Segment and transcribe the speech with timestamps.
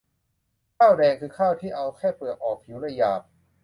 [0.77, 3.21] ข้าวแดง คือข้าวที่เอาแค่เปลือกออก ผิวเลยหยาบ